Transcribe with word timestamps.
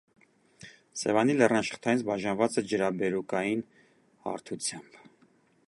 Սևանի 1.01 1.35
լեռնաշղթայից 1.41 2.01
բաժանված 2.09 2.57
է 2.61 2.63
ջրաբերուկային 2.71 3.63
հարթությամբ։ 4.25 4.99